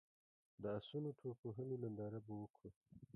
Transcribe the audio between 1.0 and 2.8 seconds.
ټوپ وهلو ننداره به وکړو.